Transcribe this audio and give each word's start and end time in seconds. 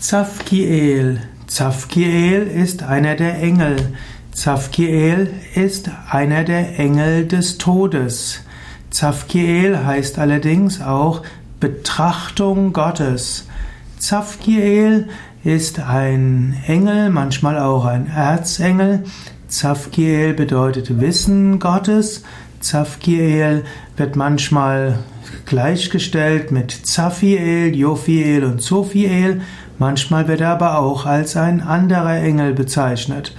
Zavkiel. 0.00 1.22
Zavkiel 1.48 2.42
ist 2.42 2.84
einer 2.84 3.16
der 3.16 3.42
Engel. 3.42 3.76
Zavkiel 4.30 5.34
ist 5.56 5.90
einer 6.08 6.44
der 6.44 6.78
Engel 6.78 7.26
des 7.26 7.58
Todes. 7.58 8.42
Zavkiel 8.90 9.84
heißt 9.84 10.20
allerdings 10.20 10.80
auch 10.80 11.22
Betrachtung 11.58 12.72
Gottes. 12.72 13.48
Zavkiel 13.98 15.08
ist 15.42 15.80
ein 15.80 16.56
Engel, 16.68 17.10
manchmal 17.10 17.58
auch 17.58 17.84
ein 17.84 18.06
Erzengel. 18.06 19.02
Zavkiel 19.48 20.32
bedeutet 20.32 21.00
Wissen 21.00 21.58
Gottes. 21.58 22.22
Zavkiel 22.60 23.64
wird 23.96 24.16
manchmal 24.16 24.98
gleichgestellt 25.46 26.50
mit 26.50 26.70
Zaphiel, 26.70 27.74
Jophiel 27.74 28.44
und 28.44 28.60
Zophiel. 28.60 29.42
Manchmal 29.78 30.26
wird 30.28 30.40
er 30.40 30.50
aber 30.50 30.78
auch 30.78 31.06
als 31.06 31.36
ein 31.36 31.60
anderer 31.60 32.16
Engel 32.16 32.54
bezeichnet. 32.54 33.34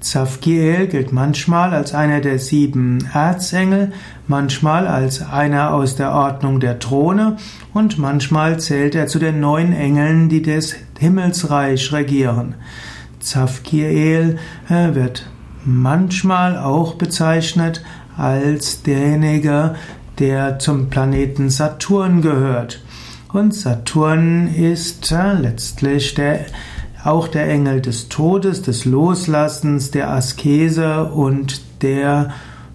Zavkiel 0.00 0.86
gilt 0.86 1.12
manchmal 1.12 1.74
als 1.74 1.94
einer 1.94 2.20
der 2.20 2.38
sieben 2.38 3.08
Erzengel, 3.12 3.92
manchmal 4.28 4.86
als 4.86 5.20
einer 5.20 5.74
aus 5.74 5.96
der 5.96 6.12
Ordnung 6.12 6.60
der 6.60 6.78
Throne 6.78 7.36
und 7.74 7.98
manchmal 7.98 8.60
zählt 8.60 8.94
er 8.94 9.08
zu 9.08 9.18
den 9.18 9.40
neun 9.40 9.72
Engeln, 9.72 10.28
die 10.28 10.42
das 10.42 10.76
Himmelsreich 10.98 11.92
regieren. 11.92 12.54
Zavkiel 13.20 14.38
äh, 14.68 14.94
wird 14.94 15.28
manchmal 15.64 16.56
auch 16.56 16.94
bezeichnet 16.94 17.82
als 18.16 18.82
derjenige, 18.82 19.74
der 20.18 20.58
zum 20.58 20.88
Planeten 20.88 21.50
Saturn 21.50 22.22
gehört. 22.22 22.82
Und 23.32 23.54
Saturn 23.54 24.48
ist 24.54 25.12
äh, 25.12 25.34
letztlich 25.34 26.14
der, 26.14 26.46
auch 27.04 27.28
der 27.28 27.48
Engel 27.50 27.80
des 27.80 28.08
Todes, 28.08 28.62
des 28.62 28.84
Loslassens, 28.84 29.90
der 29.90 30.10
Askese 30.10 31.04
und 31.04 31.60
der, 31.82 32.30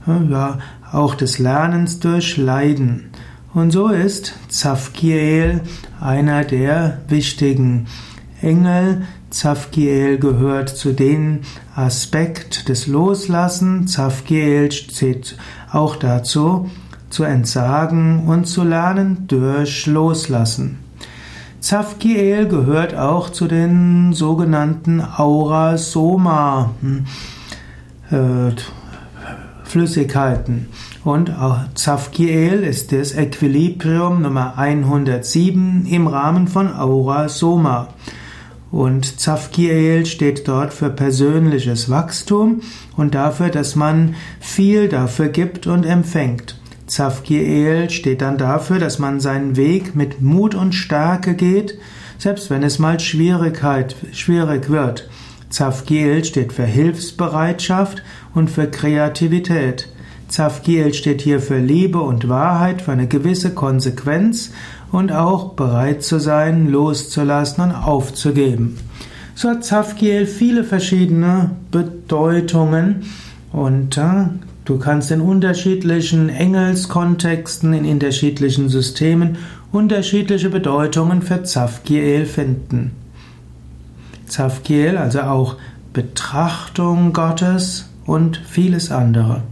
äh, 0.08 0.32
ja, 0.32 0.60
auch 0.92 1.16
des 1.16 1.40
Lernens 1.40 2.00
durch 2.00 2.38
Leiden. 2.38 3.10
Und 3.54 3.72
so 3.72 3.90
ist 3.90 4.34
Zavkiel 4.50 5.62
einer 6.00 6.44
der 6.44 7.00
wichtigen 7.08 7.88
Engel. 8.42 9.04
Zavkiel 9.30 10.18
gehört 10.18 10.70
zu 10.70 10.94
den 10.94 11.42
Aspekt 11.76 12.68
des 12.68 12.88
Loslassen. 12.88 13.88
Zavkiel 13.88 14.70
zählt 14.70 15.38
auch 15.72 15.96
dazu, 15.96 16.70
zu 17.10 17.24
entsagen 17.24 18.26
und 18.28 18.46
zu 18.46 18.64
lernen 18.64 19.26
durch 19.28 19.86
Loslassen. 19.86 20.80
Zavkiel 21.62 22.48
gehört 22.48 22.96
auch 22.96 23.30
zu 23.30 23.48
den 23.48 24.14
sogenannten 24.14 25.02
Aura 25.02 25.78
Soma 25.78 26.72
hm, 26.82 27.06
äh, 28.10 28.56
Flüssigkeiten. 29.64 30.68
Und 31.04 31.32
Zavkiel 31.76 32.64
ist 32.64 32.92
das 32.92 33.14
Equilibrium 33.14 34.22
Nummer 34.22 34.58
107 34.58 35.86
im 35.86 36.08
Rahmen 36.08 36.48
von 36.48 36.74
Aura 36.76 37.30
Soma. 37.30 37.88
Und 38.72 39.20
Zavkiel 39.20 40.06
steht 40.06 40.48
dort 40.48 40.74
für 40.74 40.90
persönliches 40.90 41.90
Wachstum 41.90 42.62
und 42.96 43.16
dafür, 43.16 43.50
dass 43.50 43.76
man 43.76 44.16
viel 44.40 44.88
dafür 44.88 45.28
gibt 45.28 45.68
und 45.68 45.86
empfängt. 45.86 46.58
Zavkiel 46.88 47.90
steht 47.90 48.22
dann 48.22 48.38
dafür, 48.38 48.80
dass 48.80 48.98
man 48.98 49.20
seinen 49.20 49.58
Weg 49.58 49.96
mit 49.96 50.22
Mut 50.22 50.56
und 50.56 50.74
Stärke 50.74 51.36
geht, 51.36 51.78
selbst 52.18 52.50
wenn 52.50 52.64
es 52.64 52.80
mal 52.80 53.00
Schwierigkeit, 53.00 53.96
schwierig 54.14 54.70
wird. 54.70 55.10
Zavkiel 55.50 56.24
steht 56.24 56.54
für 56.54 56.66
Hilfsbereitschaft 56.66 58.02
und 58.34 58.50
für 58.50 58.68
Kreativität. 58.68 59.90
Zavkiel 60.32 60.94
steht 60.94 61.22
hier 61.22 61.40
für 61.40 61.60
Liebe 61.60 62.02
und 62.02 62.30
Wahrheit, 62.30 62.82
für 62.82 62.92
eine 62.92 63.08
gewisse 63.08 63.54
Konsequenz 63.54 64.52
und 64.92 65.12
auch 65.12 65.54
bereit 65.54 66.04
zu 66.04 66.20
sein, 66.20 66.70
loszulassen 66.70 67.66
und 67.66 67.72
aufzugeben. 67.72 68.78
So 69.36 69.50
hat 69.50 69.64
Zavkiel 69.64 70.26
viele 70.26 70.64
verschiedene 70.64 71.52
Bedeutungen 71.70 73.04
und 73.52 73.98
äh, 73.98 74.26
Du 74.64 74.78
kannst 74.78 75.10
in 75.12 75.22
unterschiedlichen 75.22 76.30
Engelskontexten, 76.30 77.74
in 77.74 77.86
unterschiedlichen 77.86 78.70
Systemen 78.70 79.38
unterschiedliche 79.72 80.50
Bedeutungen 80.50 81.22
für 81.22 81.44
Zavkiel 81.44 82.26
finden. 82.26 82.92
Zavkiel, 84.28 84.98
also 84.98 85.22
auch 85.22 85.56
Betrachtung 85.94 87.12
Gottes 87.12 87.90
und 88.06 88.38
vieles 88.38 88.92
andere. 88.92 89.44